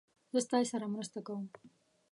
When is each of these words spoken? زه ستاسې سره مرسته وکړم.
زه 0.31 0.39
ستاسې 0.45 0.67
سره 0.73 0.85
مرسته 0.93 1.17
وکړم. 1.19 1.47